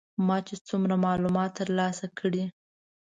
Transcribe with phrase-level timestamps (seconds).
[0.27, 2.35] ما چې څومره معلومات تر لاسه کړل.